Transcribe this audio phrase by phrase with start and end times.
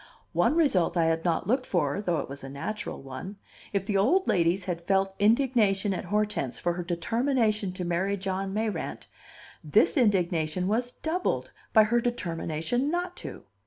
[0.33, 3.35] One result I had not looked for, though it was a natural one:
[3.71, 8.51] if the old ladies had felt indignation at Hortense for her determination to marry John
[8.51, 9.05] Mayrant,
[9.63, 13.43] this indignation was doubled by her determination not to!